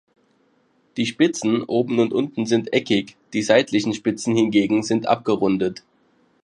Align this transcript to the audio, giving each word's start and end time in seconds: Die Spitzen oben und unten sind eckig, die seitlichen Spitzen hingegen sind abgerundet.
Die 0.97 1.05
Spitzen 1.05 1.61
oben 1.61 1.99
und 1.99 2.11
unten 2.11 2.47
sind 2.47 2.73
eckig, 2.73 3.17
die 3.33 3.43
seitlichen 3.43 3.93
Spitzen 3.93 4.35
hingegen 4.35 4.81
sind 4.81 5.05
abgerundet. 5.05 5.83